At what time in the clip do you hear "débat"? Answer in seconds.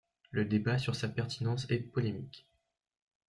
0.45-0.79